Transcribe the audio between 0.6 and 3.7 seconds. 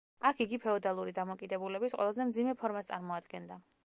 ფეოდალური დამოკიდებულების ყველაზე მძიმე ფორმას წარმოადგენდა.